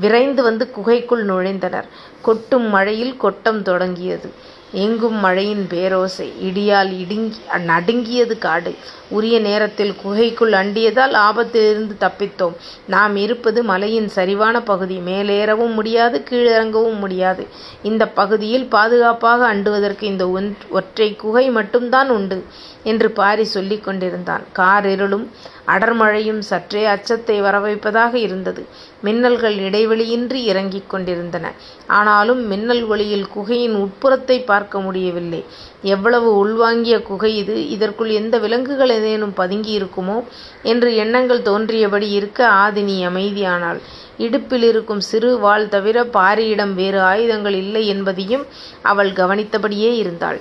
விரைந்து 0.00 0.42
வந்து 0.42 0.70
குகைக்குள் 0.70 1.26
நுழைந்தனர். 1.26 1.84
கொட்டும் 2.22 2.68
மழையில் 2.68 3.16
கொட்டம் 3.16 3.62
தொடங்கியது. 3.62 4.30
எங்கும் 4.72 5.14
மழையின் 5.14 5.66
பேரோசை. 5.70 6.32
இடியால் 6.42 6.98
இடுங்கி 6.98 7.40
நடுங்கியது 7.58 8.38
காடு. 8.38 8.74
உரிய 9.08 9.38
நேரத்தில் 9.38 9.94
குகைக்குள் 10.02 10.52
அண்டியதால் 10.52 11.12
ஆபத்திலிருந்து 11.12 11.94
தப்பித்தோம். 12.00 12.54
நாம் 12.86 13.16
இருப்பது 13.16 13.62
மலையின் 13.62 14.08
சரிவான 14.14 14.60
பகுதி. 14.60 14.98
மேலேறவும் 15.06 15.72
முடியாது 15.72 16.24
கீழிறங்கவும் 16.30 16.98
முடியாது. 16.98 17.46
இந்த 17.82 18.08
பகுதியில் 18.08 18.66
பாதுகாப்பாக 18.66 19.54
அண்டுவதற்கு 19.54 20.02
இந்த 20.02 20.26
ஒற்றை 20.70 21.16
குகை 21.16 21.50
மட்டும்தான் 21.50 22.08
உண்டு 22.08 22.44
என்று 22.82 23.10
பாரி 23.10 23.44
சொல்லிக் 23.44 23.84
கொண்டிருந்தான். 23.84 24.44
காரிருளும் 24.58 25.26
அடர்மழையும் 25.66 26.38
சற்றே 26.38 26.84
அச்சத்தை 26.84 27.42
வரவைப்பதாக 27.42 28.14
இருந்தது. 28.14 28.66
மின்னல்கள் 29.04 29.56
இடைவெளியின்றி 29.58 30.40
இறங்கிக் 30.44 30.90
கொண்டிருந்தன. 30.90 31.52
ஆனாலும் 31.86 32.46
மின்னல் 32.46 32.84
ஒளியில் 32.84 33.28
குகையின் 33.28 33.76
உட்புறத்தை 33.76 34.44
பார்க்க 34.44 34.80
முடியவில்லை. 34.80 35.44
எவ்வளவு 35.82 36.36
உள்வாங்கிய 36.36 37.02
குகை 37.02 37.36
இது? 37.36 37.68
இதற்குள் 37.68 38.08
எந்த 38.08 38.38
விலங்குகள் 38.38 38.88
ஏதேனும் 38.88 39.34
பதுங்கி 39.34 39.78
இருக்குமோ? 39.78 40.24
என்று 40.62 40.96
எண்ணங்கள் 40.96 41.42
தோன்றியபடி 41.42 42.10
இருக்க 42.10 42.48
ஆதினி 42.48 43.06
அமைதியானாள். 43.06 43.80
இடுப்பில் 44.18 44.62
இருக்கும் 44.62 45.00
சிறு 45.00 45.38
வாள் 45.38 45.68
தவிர 45.68 46.04
பாரியிடம் 46.04 46.74
வேறு 46.74 47.00
ஆயுதங்கள் 47.00 47.54
இல்லை 47.54 47.88
என்பதையும் 47.88 48.46
அவள் 48.82 49.12
கவனித்தபடியே 49.12 49.96
இருந்தாள். 49.96 50.40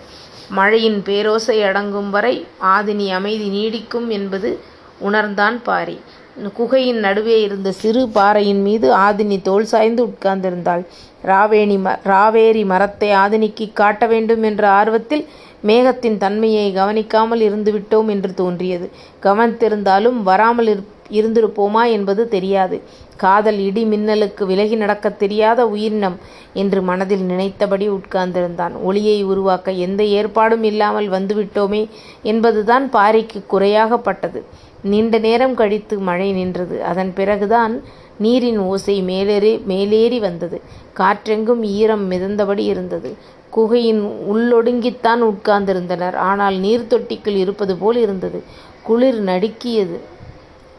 மழையின் 0.49 1.03
பேரோசை 1.05 1.63
அடங்கும் 1.63 2.09
வரை 2.09 2.45
ஆதினி 2.61 3.09
அமைதி 3.11 3.47
நீடிக்கும் 3.47 4.07
என்பது 4.07 4.59
உணர்ந்தான் 4.99 5.63
பாரி. 5.63 5.99
குகையின் 6.43 6.99
நடுவே 6.99 7.41
இருந்த 7.41 7.71
சிறு 7.71 8.07
பாறையின் 8.07 8.61
மீது 8.61 8.93
ஆதினி 8.95 9.41
தோல் 9.41 9.63
சாய்ந்து 9.63 10.05
உட்கார்ந்திருந்தாள். 10.05 10.85
ராவேணி 11.25 11.77
ம 11.77 11.99
ராவேரி 12.05 12.65
மரத்தை 12.65 13.09
ஆதினிக்கு 13.09 13.73
காட்ட 13.73 14.05
வேண்டும் 14.05 14.43
என்ற 14.43 14.69
ஆர்வத்தில் 14.69 15.25
மேகத்தின் 15.65 16.17
தன்மையை 16.17 16.73
கவனிக்காமல் 16.73 17.39
இருந்துவிட்டோம் 17.39 18.07
என்று 18.07 18.33
தோன்றியது. 18.33 18.89
கவனித்திருந்தாலும் 19.23 20.21
வராமல் 20.23 20.83
இருந்திருப்போமா 21.11 21.91
என்பது 21.91 22.27
தெரியாது. 22.27 22.81
காதல் 23.17 23.59
இடி 23.59 23.83
மின்னலுக்கு 23.85 24.45
விலகி 24.45 24.75
நடக்கத் 24.75 25.19
தெரியாத 25.19 25.67
உயிரினம் 25.67 26.17
என்று 26.53 26.81
மனதில் 26.81 27.21
நினைத்தபடி 27.21 27.89
உட்கார்ந்திருந்தான். 27.89 28.71
ஒளியை 28.83 29.23
உருவாக்க 29.23 29.71
எந்த 29.71 30.03
ஏற்பாடும் 30.03 30.63
இல்லாமல் 30.63 31.09
வந்துவிட்டோமே 31.09 31.89
என்பதுதான் 32.21 32.89
பாரிக்கு 32.93 33.43
குறையாகப்பட்டது. 33.51 34.43
நீண்ட 34.91 35.17
நேரம் 35.17 35.53
கழித்து 35.53 35.95
மழை 35.99 36.29
நின்றது. 36.31 36.75
அதன் 36.83 37.11
பிறகுதான் 37.13 37.73
நீரின் 38.17 38.59
ஓசை 38.65 38.95
மேலேறி 39.01 39.53
மேலேறி 39.71 40.19
வந்தது. 40.19 40.57
காற்றெங்கும் 40.99 41.63
ஈரம் 41.79 42.05
மிதந்தபடி 42.11 42.63
இருந்தது. 42.73 43.09
குகையின் 43.49 44.01
உள்ளொடுங்கித்தான் 44.33 45.21
உட்கார்ந்திருந்தனர். 45.31 46.15
ஆனால் 46.29 46.55
நீர்த்தொட்டிக்குள் 46.55 47.37
இருப்பது 47.43 47.75
போல் 47.75 47.95
இருந்தது. 47.95 48.39
குளிர் 48.81 49.21
நடுக்கியது. 49.23 49.97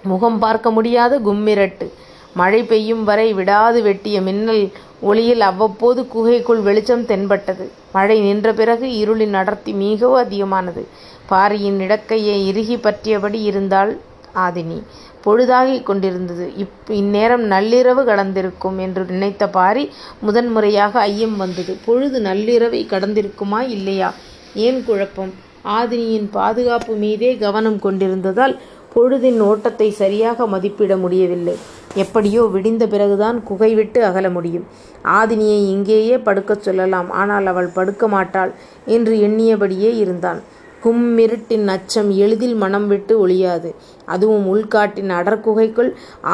முகம் 0.03 0.39
பார்க்க 0.39 0.71
முடியாத 0.71 1.19
கும்மிரட்டு. 1.19 1.87
மழை 2.35 2.61
பெய்யும் 2.63 3.05
வரை 3.05 3.29
விடாது 3.33 3.79
வெட்டிய 3.83 4.17
மின்னல் 4.21 4.65
ஒளியில் 5.01 5.41
அவ்வப்போது 5.41 6.01
குகைக்குள் 6.09 6.61
வெளிச்சம் 6.61 7.05
தென்பட்டது. 7.07 7.65
மழை 7.93 8.17
நின்ற 8.21 8.49
பிறகு 8.53 8.87
இருளின் 9.03 9.37
அடர்த்தி 9.41 9.73
மிகவும் 9.83 10.23
அதிகமானது. 10.25 10.83
பாரியின் 11.29 11.81
இடக்கையை 11.81 12.47
இறுகி 12.47 12.77
பற்றியபடி 12.77 13.43
இருந்தாள் 13.43 13.99
ஆதினி. 14.35 14.83
பொழுதாகிக் 15.25 15.83
கொண்டிருந்தது. 15.83 16.57
இப் 16.57 16.91
இந்நேரம் 16.91 17.45
நள்ளிரவு 17.51 18.03
கடந்திருக்கும் 18.05 18.79
என்று 18.79 19.05
நினைத்த 19.09 19.49
பாரி 19.49 19.91
முதன்முறையாக 20.21 21.01
ஐயம் 21.01 21.37
வந்தது. 21.37 21.77
பொழுது 21.85 22.21
நள்ளிரவை 22.21 22.81
கடந்திருக்குமா 22.87 23.61
இல்லையா? 23.69 24.15
ஏன் 24.55 24.85
குழப்பம்? 24.85 25.33
ஆதினியின் 25.65 26.29
பாதுகாப்பு 26.31 26.95
மீதே 26.95 27.37
கவனம் 27.37 27.79
கொண்டிருந்ததால் 27.79 28.59
பொழுதின் 28.95 29.41
ஓட்டத்தை 29.41 29.91
சரியாக 29.91 30.47
மதிப்பிட 30.47 30.97
முடியவில்லை. 30.97 31.57
எப்படியோ 31.95 32.43
விடிந்த 32.55 32.87
பிறகுதான் 32.87 33.43
குகை 33.43 33.75
விட்டு 33.75 34.05
அகல 34.05 34.31
முடியும். 34.31 34.67
ஆதினியை 35.05 35.61
இங்கேயே 35.67 36.17
படுக்கச் 36.17 36.63
சொல்லலாம். 36.63 37.11
ஆனால் 37.11 37.47
அவள் 37.47 37.67
படுக்க 37.67 38.09
மாட்டாள் 38.09 38.53
என்று 38.87 39.17
எண்ணியபடியே 39.17 39.97
இருந்தான். 39.97 40.43
கும்மிருட்டின் 40.87 41.69
அச்சம் 41.77 42.11
எளிதில் 42.25 42.55
மனம் 42.55 42.89
விட்டு 42.89 43.15
ஒழியாது. 43.21 43.71
அதுவும் 44.15 44.45
உள்காட்டின் 44.55 45.13
அடர்குகைக்குள். 45.21 45.91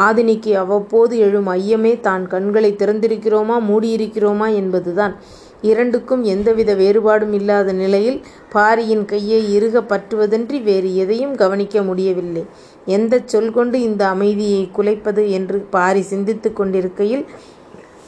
ஆதினிக்கு 0.07 0.53
அவ்வப்போது 0.63 1.15
எழும் 1.19 1.49
ஐயமே 1.59 1.95
தான் 2.01 2.27
கண்களை 2.27 2.73
திறந்திருக்கிறோமா 2.79 3.57
மூடியிருக்கிறோமா 3.71 4.49
என்பதுதான். 4.55 5.15
இரண்டுக்கும் 5.71 6.23
எந்தவித 6.25 6.71
வேறுபாடும் 6.75 7.33
இல்லாத 7.33 7.73
நிலையில் 7.73 8.19
பாரியின் 8.53 9.05
கையை 9.05 9.41
இறுக 9.55 9.81
பற்றுவதன்றி 9.81 10.59
வேறு 10.63 10.97
எதையும் 10.97 11.35
கவனிக்க 11.35 11.83
முடியவில்லை. 11.83 12.45
எந்த 12.97 13.21
சொல் 13.25 13.53
கொண்டு 13.53 13.81
இந்த 13.81 14.03
அமைதியை 14.09 14.63
குலைப்பது 14.77 15.25
என்று 15.39 15.59
பாரி 15.71 16.03
சிந்தித்துக் 16.03 16.57
கொண்டிருக்கையில் 16.57 17.25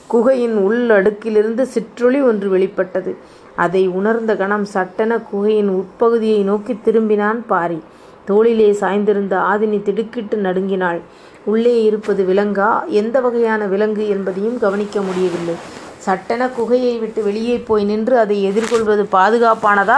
குகையின் 0.07 0.57
உள் 0.67 0.83
அடுக்கிலிருந்து 0.97 1.63
சிற்றொளி 1.75 2.21
ஒன்று 2.23 2.49
வெளிப்பட்டது. 2.49 3.13
அதை 3.57 3.87
உணர்ந்த 3.89 4.37
கணம் 4.37 4.65
சட்டென 4.65 5.19
குகையின் 5.19 5.71
உட்பகுதியை 5.71 6.43
நோக்கி 6.43 6.73
திரும்பினான் 6.73 7.45
பாரி. 7.47 7.83
தோளிலே 8.25 8.73
சாய்ந்திருந்த 8.73 9.35
ஆதினி 9.53 9.83
திடுக்கிட்டு 9.83 10.37
நடுங்கினாள். 10.37 11.01
உள்ளே 11.45 11.83
இருப்பது 11.83 12.25
விலங்கா? 12.25 12.85
எந்த 12.87 13.21
வகையான 13.21 13.67
விலங்கு 13.67 14.09
என்பதையும் 14.09 14.59
கவனிக்க 14.59 15.01
முடியவில்லை. 15.01 15.55
சட்டென 15.99 16.47
குகையை 16.47 16.99
விட்டு 16.99 17.23
வெளியே 17.23 17.59
போய் 17.59 17.85
நின்று 17.85 18.19
அதை 18.19 18.43
எதிர்கொள்வது 18.43 19.07
பாதுகாப்பானதா? 19.13 19.95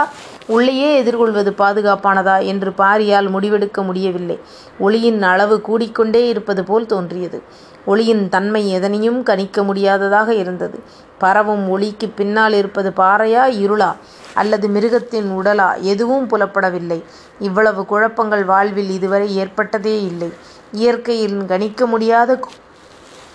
உள்ளேயே 0.47 0.97
எதிர்கொள்வது 0.97 1.53
பாதுகாப்பானதா? 1.57 2.45
என்று 2.45 2.73
பாரியால் 2.77 3.29
முடிவெடுக்க 3.29 3.83
முடியவில்லை. 3.83 4.39
ஒளியின் 4.79 5.21
அளவு 5.21 5.61
கூடிக்கொண்டே 5.67 6.27
இருப்பது 6.27 6.63
போல் 6.63 6.85
தோன்றியது. 6.85 7.41
ஒளியின் 7.87 8.23
தன்மை 8.29 8.61
எதனையும் 8.69 9.19
கணிக்க 9.23 9.63
முடியாததாக 9.63 10.29
இருந்தது. 10.33 10.77
பரவும் 11.17 11.65
ஒளிக்கு 11.69 12.07
பின்னால் 12.09 12.53
இருப்பது 12.53 12.89
பாறையா 12.97 13.43
இருளா? 13.63 13.91
அல்லது 14.33 14.67
மிருகத்தின் 14.67 15.29
உடலா? 15.39 15.69
எதுவும் 15.91 16.27
புலப்படவில்லை. 16.29 16.99
இவ்வளவு 17.39 17.81
குழப்பங்கள் 17.85 18.43
வாழ்வில் 18.43 18.89
இதுவரை 18.89 19.29
ஏற்பட்டதே 19.35 19.95
இல்லை. 20.05 20.29
இயற்கையில் 20.71 21.45
கணிக்க 21.45 21.85
முடியாத 21.85 22.39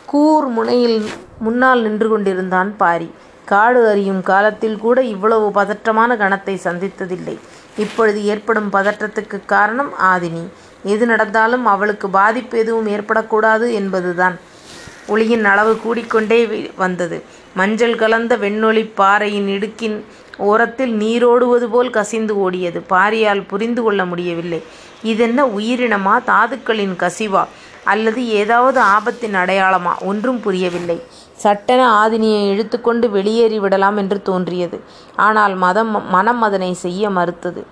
கூர் 0.07 0.47
முனையில் 0.47 0.99
முன்னால் 1.39 1.83
நின்று 1.83 2.09
கொண்டிருந்தான் 2.09 2.77
பாரி. 2.77 3.09
காடு 3.45 3.81
அறியும் 3.89 4.23
காலத்தில் 4.23 4.79
கூட 4.79 4.99
இவ்வளவு 5.15 5.63
பதற்றமான 5.63 6.17
கணத்தை 6.17 6.55
சந்தித்ததில்லை. 6.65 7.37
இப்பொழுது 7.77 8.21
ஏற்படும் 8.25 8.73
பதற்றத்துக்கு 8.73 9.39
காரணம் 9.47 9.93
ஆதினி. 10.15 10.45
எது 10.85 11.07
நடந்தாலும் 11.07 11.67
அவளுக்கு 11.67 12.09
பாதிப்பு 12.09 12.59
எதுவும் 12.59 12.87
ஏற்படக்கூடாது 12.87 13.73
என்பதுதான். 13.73 14.39
ஒளியின் 15.07 15.45
அளவு 15.45 15.81
கூடிக்கொண்டே 15.85 16.71
வந்தது. 16.77 17.23
மஞ்சள் 17.55 17.95
கலந்த 17.95 18.37
வெண்ணொளி 18.37 18.91
பாறையின் 18.95 19.49
இடுக்கின் 19.49 20.05
ஓரத்தில் 20.37 20.95
நீரோடுவது 20.99 21.69
போல் 21.71 21.91
கசிந்து 21.91 22.51
ஓடியது. 22.51 22.83
பாரியால் 22.91 23.45
புரிந்து 23.47 23.83
கொள்ள 23.83 24.05
முடியவில்லை. 24.05 24.63
இதென்ன 25.03 25.47
உயிரினமா? 25.47 26.23
தாதுக்களின் 26.27 26.97
கசிவா? 26.99 27.47
அல்லது 27.85 28.29
ஏதாவது 28.29 28.81
ஆபத்தின் 28.81 29.35
அடையாளமா? 29.35 29.99
ஒன்றும் 30.01 30.41
புரியவில்லை. 30.41 31.03
சட்டென 31.35 32.07
ஆதினியை 32.07 32.43
இழுத்துக்கொண்டு 32.53 33.11
வெளியேறி 33.11 33.59
விடலாம் 33.59 33.97
என்று 33.97 34.23
தோன்றியது. 34.23 34.81
ஆனால் 35.17 35.55
மதம் 35.55 36.11
மனம் 36.11 36.43
அதனை 36.43 36.73
செய்ய 36.73 37.11
மறுத்தது. 37.11 37.67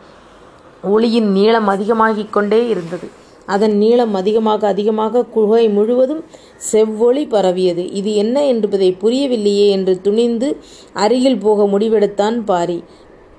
ஒளியின் 0.83 1.33
நீளம் 1.33 1.67
அதிகமாகிக் 1.67 2.33
கொண்டே 2.33 2.69
இருந்தது. 2.69 3.09
அதன் 3.47 3.77
நீளம் 3.77 4.15
அதிகமாக 4.15 4.67
அதிகமாக 4.67 5.25
குகை 5.25 5.69
முழுவதும் 5.69 6.25
செவ்வொளி 6.57 7.27
பரவியது. 7.27 7.91
இது 7.93 8.15
என்ன 8.15 8.47
என்பதை 8.47 8.97
புரியவில்லையே 9.01 9.69
என்று 9.69 10.01
துணிந்து 10.01 10.57
அருகில் 10.93 11.39
போக 11.39 11.79
முடிவெடுத்தான் 11.79 12.41
பாரி. 12.45 12.85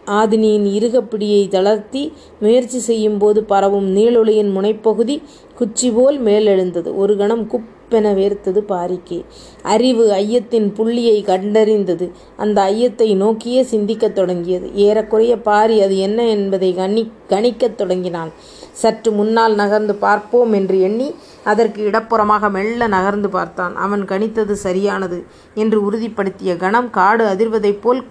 ஆதினியின் 0.05 0.65
இருகப்பிடியை 0.79 1.47
தளர்த்தி 1.47 2.13
முயற்சி 2.39 2.79
செய்யும் 2.79 3.17
போது 3.17 3.43
பரவும் 3.43 3.95
நீளொளியின் 3.95 4.51
முனைப்பகுதி 4.55 5.21
குச்சி 5.55 5.91
போல் 5.91 6.23
மேலெழுந்தது. 6.23 6.95
ஒரு 6.95 7.17
கணம் 7.17 7.49
குப் 7.49 7.80
குப்பென 7.91 8.11
வேர்த்தது 8.19 8.59
பாரிக்கு. 8.71 9.25
அறிவு 9.63 10.11
ஐயத்தின் 10.11 10.67
புள்ளியை 10.73 11.17
கண்டறிந்தது. 11.23 12.11
அந்த 12.37 12.61
ஐயத்தை 12.61 13.15
நோக்கியே 13.15 13.61
சிந்திக்கத் 13.63 14.15
தொடங்கியது. 14.15 14.75
ஏறக்குறைய 14.75 15.39
பாரி 15.41 15.81
அது 15.81 15.97
என்ன 15.97 16.27
என்பதை 16.27 16.75
கணி 16.77 17.03
கணிக்கத் 17.29 17.75
தொடங்கினான். 17.75 18.31
சற்று 18.71 19.11
முன்னால் 19.11 19.55
நகர்ந்து 19.55 19.95
பார்ப்போம் 19.95 20.53
என்று 20.53 20.81
எண்ணி 20.81 21.15
அதற்கு 21.43 21.89
இடப்புறமாக 21.89 22.49
மெல்ல 22.49 22.87
நகர்ந்து 22.87 23.29
பார்த்தான். 23.29 23.75
அவன் 23.75 24.03
கணித்தது 24.05 24.51
சரியானது 24.51 25.23
என்று 25.53 25.91
உறுதிப்படுத்திய 25.91 26.55
கணம் 26.57 26.89
காடு 26.89 27.25
அதிர்வதைப் 27.25 27.81
போல் 27.81 28.03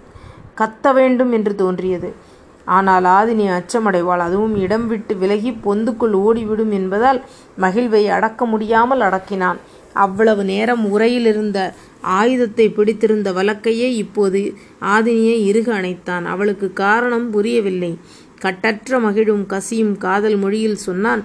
கத்த 0.57 0.93
வேண்டும் 0.93 1.31
என்று 1.31 1.55
தோன்றியது. 1.55 2.11
ஆனால் 2.77 3.05
ஆதினி 3.17 3.45
அச்சமடைவாள். 3.57 4.21
அதுவும் 4.27 4.55
இடம் 4.65 4.87
விட்டு 4.87 5.13
விலகி 5.21 5.51
பொந்துக்குள் 5.65 6.15
ஓடிவிடும் 6.25 6.73
என்பதால் 6.79 7.19
மகிழ்வை 7.63 8.03
அடக்க 8.17 8.45
முடியாமல் 8.45 9.05
அடக்கினான். 9.07 9.59
அவ்வளவு 10.05 10.43
நேரம் 10.51 10.83
உரையிலிருந்த 10.93 11.59
ஆயுதத்தை 12.17 12.65
பிடித்திருந்த 12.69 13.29
வழக்கையே 13.31 13.89
இப்போது 14.03 14.41
ஆதினியை 14.93 15.37
இறுக 15.49 15.67
அணைத்தான். 15.79 16.25
அவளுக்கு 16.33 16.67
காரணம் 16.83 17.27
புரியவில்லை. 17.29 17.93
கட்டற்ற 18.45 18.99
மகிழும் 18.99 19.43
கசியும் 19.45 19.95
காதல் 20.05 20.37
மொழியில் 20.43 20.83
சொன்னான் 20.87 21.21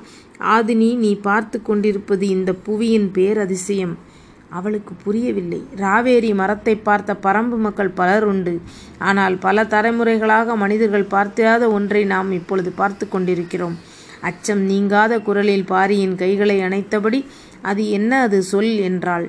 ஆதினி 0.55 0.89
நீ 1.05 1.13
பார்த்து 1.29 1.59
கொண்டிருப்பது 1.63 2.25
இந்த 2.29 2.51
புவியின் 2.67 3.07
பேரதிசயம். 3.15 3.95
அவளுக்கு 4.59 4.93
புரியவில்லை. 5.05 5.61
ராவேரி 5.77 6.31
மரத்தை 6.35 6.75
பார்த்த 6.89 7.19
பரம்பு 7.23 7.57
மக்கள் 7.57 7.97
பலர் 8.01 8.25
உண்டு. 8.25 8.55
ஆனால் 9.09 9.37
பல 9.39 9.65
தலைமுறைகளாக 9.65 10.57
மனிதர்கள் 10.57 11.11
பார்த்திராத 11.15 11.65
ஒன்றை 11.71 12.03
நாம் 12.05 12.31
இப்பொழுது 12.33 12.73
பார்த்து 12.73 13.07
கொண்டிருக்கிறோம். 13.09 13.77
அச்சம் 14.21 14.63
நீங்காத 14.63 15.15
குரலில் 15.21 15.67
பாரியின் 15.67 16.15
கைகளை 16.15 16.57
அணைத்தபடி 16.61 17.21
அது 17.63 17.83
என்ன 17.91 18.13
அது 18.21 18.39
சொல்? 18.43 18.73
என்றாள். 18.89 19.27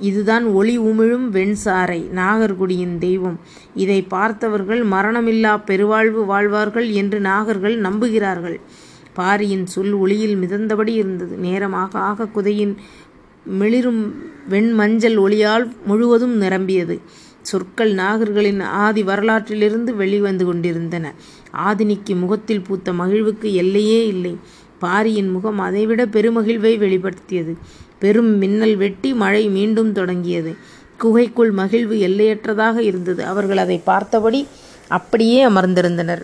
இதுதான் 0.00 0.44
ஒளி 0.58 0.74
உமிழும் 0.80 1.26
வெண்சாரை 1.36 1.98
நாகர்குடியின் 2.18 2.94
தெய்வம். 2.98 3.36
இதை 3.74 3.98
பார்த்தவர்கள் 4.14 4.82
மரணமில்லா 4.86 5.52
பெருவாழ்வு 5.64 6.22
வாழ்வார்கள் 6.24 6.88
என்று 7.00 7.18
நாகர்கள் 7.20 7.76
நம்புகிறார்கள். 7.86 8.56
பாரியின் 9.14 9.66
சொல் 9.66 9.94
ஒளியில் 9.94 10.36
மிதந்தபடி 10.36 10.92
இருந்தது. 10.94 11.34
நேரமாக 11.46 11.92
ஆக 12.08 12.28
குதையின் 12.34 12.74
மிளிரும் 13.58 14.02
வெண்மஞ்சள் 14.48 15.16
ஒளியால் 15.16 15.70
முழுவதும் 15.86 16.36
நிரம்பியது. 16.36 17.00
சொற்கள் 17.42 17.94
நாகர்களின் 17.94 18.62
ஆதி 18.62 19.02
வரலாற்றிலிருந்து 19.02 19.94
வெளிவந்து 19.94 20.44
கொண்டிருந்தன. 20.44 21.14
ஆதினிக்கு 21.66 22.18
முகத்தில் 22.18 22.60
பூத்த 22.60 22.92
மகிழ்வுக்கு 22.92 23.52
எல்லையே 23.52 24.06
இல்லை. 24.06 24.36
பாரியின் 24.78 25.28
முகம் 25.28 25.58
அதைவிட 25.58 26.06
பெருமகிழ்வை 26.06 26.78
வெளிப்படுத்தியது. 26.78 27.56
பெரும் 27.98 28.38
மின்னல் 28.38 28.76
வெட்டி 28.76 29.14
மழை 29.14 29.48
மீண்டும் 29.48 29.92
தொடங்கியது. 29.92 30.56
குகைக்குள் 30.98 31.50
மகிழ்வு 31.50 31.94
எல்லையற்றதாக 31.94 32.78
இருந்தது. 32.78 33.24
அவர்கள் 33.24 33.56
அதை 33.56 33.80
பார்த்தபடி 33.84 34.46
அப்படியே 34.88 35.48
அமர்ந்திருந்தனர். 35.48 36.22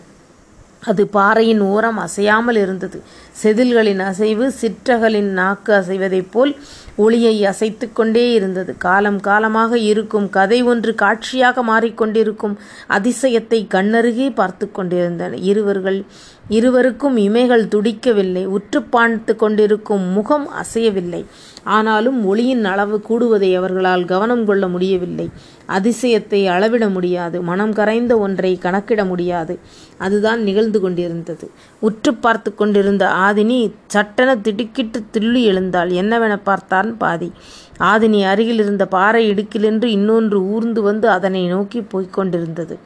அது 0.87 1.03
பாறையின் 1.07 1.63
ஓரம் 1.75 1.99
அசையாமல் 1.99 2.57
இருந்தது. 2.57 2.99
செதில்களின் 3.43 4.03
அசைவு 4.11 4.47
சிற்றகலின் 4.61 5.31
நாக்கு 5.41 5.73
அசைவதைப் 5.73 6.31
போல் 6.31 6.53
ஒளியை 6.97 7.35
அசைத்து 7.45 7.87
கொண்டே 7.93 8.33
இருந்தது. 8.33 8.73
காலம் 8.79 9.21
காலமாக 9.21 9.79
இருக்கும் 9.79 10.29
கதை 10.31 10.63
ஒன்று 10.63 10.95
காட்சியாக 10.95 11.65
மாறிக்கொண்டிருக்கும் 11.65 12.55
அதிசயத்தை 12.89 13.61
கண்ணருகே 13.75 14.29
பார்த்து 14.35 14.69
கொண்டிருந்தன. 14.73 15.37
இருவர்கள் 15.51 16.05
இருவருக்கும் 16.49 17.17
இமைகள் 17.17 17.67
துடிக்கவில்லை. 17.69 18.45
உற்று 18.57 18.83
பார்த்து 18.83 19.37
கொண்டிருக்கும் 19.37 20.05
முகம் 20.13 20.49
அசையவில்லை. 20.63 21.23
ஆனாலும் 21.67 22.25
ஒளியின் 22.25 22.65
அளவு 22.65 22.97
கூடுவதை 23.09 23.57
அவர்களால் 23.57 24.05
கவனம் 24.05 24.45
கொள்ள 24.45 24.69
முடியவில்லை. 24.69 25.31
அதிசயத்தை 25.69 26.47
அளவிட 26.47 26.89
முடியாது. 26.89 27.43
மனம் 27.43 27.73
கரைந்த 27.73 28.19
ஒன்றை 28.19 28.59
கணக்கிட 28.59 29.05
முடியாது. 29.05 29.59
அதுதான் 29.99 30.43
நிகழ்ந்து 30.43 30.81
கொண்டிருந்தது. 30.81 31.51
உற்று 31.81 32.15
பார்த்து 32.15 32.55
கொண்டிருந்த 32.55 33.05
ஆதினி 33.07 33.73
சட்டென 33.87 34.37
திடுக்கிட்டு 34.37 35.01
தில்லி 35.13 35.43
எழுந்தாள். 35.43 35.91
என்னவென 35.91 36.37
பார்த்தான் 36.43 36.97
பாதி. 36.97 37.33
ஆதினி 37.79 38.23
அருகில் 38.25 38.59
இருந்த 38.59 38.87
பாறை 38.87 39.31
இடுக்கிலென்று 39.31 39.85
இன்னொன்று 39.85 40.45
ஊர்ந்து 40.47 40.83
வந்து 40.83 41.09
அதனை 41.09 41.47
நோக்கி 41.47 41.83
போய்க் 41.83 42.13
கொண்டிருந்தது. 42.13 42.79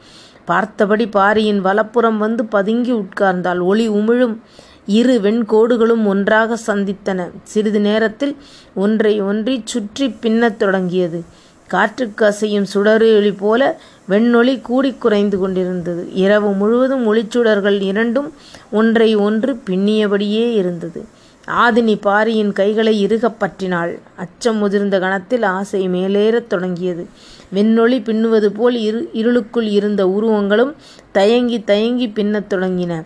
பார்த்தபடி 0.45 1.07
பாரியின் 1.07 1.61
வலப்புறம் 1.61 2.17
வந்து 2.17 2.45
பதுங்கி 2.45 2.93
உட்கார்ந்தாள். 2.93 3.61
ஒளி 3.61 3.89
உமிழும் 3.89 4.35
இரு 4.85 5.19
வெண்கோடுகளும் 5.23 6.05
ஒன்றாக 6.05 6.57
சந்தித்தன. 6.67 7.29
சிறிது 7.43 7.79
நேரத்தில் 7.79 8.35
ஒன்றை 8.75 9.21
ஒன்றி 9.21 9.61
சுற்றி 9.63 10.15
பின்னத் 10.21 10.57
தொடங்கியது. 10.57 11.23
காற்றுக்கு 11.67 12.25
அசையும் 12.25 12.65
சுடரொளி 12.73 13.37
போல 13.37 13.79
வெண்ணொளி 14.09 14.61
கூடி 14.61 14.93
குறைந்து 14.93 15.39
கொண்டிருந்தது. 15.39 16.13
இரவு 16.13 16.53
முழுவதும் 16.53 17.13
ஒளிச்சுடர்கள் 17.13 17.81
இரண்டும் 17.81 18.33
ஒன்றை 18.71 19.15
ஒன்று 19.15 19.61
பின்னியபடியே 19.65 20.53
இருந்தது. 20.53 21.05
ஆதினி 21.47 22.01
பாரியின் 22.01 22.53
கைகளை 22.53 22.99
இறுகப் 22.99 23.35
பற்றினாள். 23.39 23.99
அச்சம் 24.15 24.57
முதிர்ந்த 24.57 24.99
கணத்தில் 24.99 25.43
ஆசை 25.43 25.89
மேலேறத் 25.89 26.47
தொடங்கியது. 26.47 27.07
வெண்ணொளி 27.55 28.03
பின்னுவது 28.03 28.51
போல் 28.51 28.75
இரு 28.75 29.09
இருளுக்குள் 29.13 29.65
இருந்த 29.65 30.07
உருவங்களும் 30.07 30.73
தயங்கி 31.11 31.63
தயங்கி 31.63 32.07
பின்னத் 32.07 32.53
தொடங்கின. 32.53 33.03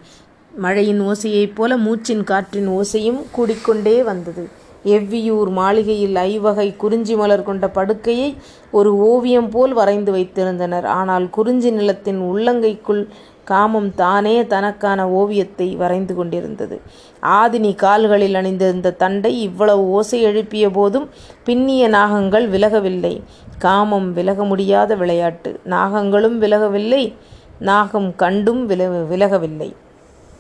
மழையின் 0.58 1.02
ஓசையைப் 1.02 1.56
போல 1.56 1.78
மூச்சின் 1.78 2.24
காற்றின் 2.24 2.70
ஓசையும் 2.70 3.22
கூடிக்கொண்டே 3.32 4.04
வந்தது. 4.04 4.50
எவ்வியூர் 4.86 5.50
மாளிகையில் 5.50 6.16
ஐவகை 6.16 6.76
குறிஞ்சி 6.76 7.16
மலர் 7.16 7.44
கொண்ட 7.44 7.70
படுக்கையை 7.70 8.36
ஒரு 8.72 8.98
ஓவியம் 8.98 9.50
போல் 9.50 9.74
வரைந்து 9.74 10.14
வைத்திருந்தனர். 10.14 10.84
ஆனால் 10.84 11.30
குறிஞ்சி 11.30 11.72
நிலத்தின் 11.72 12.22
உள்ளங்கைக்குள் 12.22 13.08
காமம் 13.44 13.96
தானே 13.96 14.46
தனக்கான 14.46 15.10
ஓவியத்தை 15.10 15.76
வரைந்து 15.76 16.16
கொண்டிருந்தது. 16.16 16.82
ஆதினி 17.22 17.76
கால்களில் 17.76 18.36
அணிந்திருந்த 18.36 18.92
தண்டை 18.92 19.42
இவ்வளவு 19.42 19.90
ஓசை 19.90 20.22
எழுப்பிய 20.22 20.70
போதும் 20.70 21.10
பின்னிய 21.46 21.90
நாகங்கள் 21.90 22.50
விலகவில்லை. 22.50 23.22
காமம் 23.58 24.14
விலக 24.14 24.44
முடியாத 24.44 24.96
விளையாட்டு. 24.96 25.60
நாகங்களும் 25.70 26.38
விலகவில்லை. 26.38 27.14
நாகம் 27.60 28.16
கண்டும் 28.16 28.70
வில 28.70 28.88
விலகவில்லை. 28.88 29.76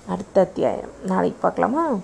அடுத்த 0.07 0.41
அத்தியாயம். 0.41 0.89
நாளைக்கு 1.05 1.39
பார்க்கலாமா? 1.41 1.97